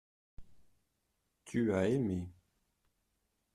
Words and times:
Tu 1.45 1.71
as 1.75 1.83
aimé. 1.87 2.27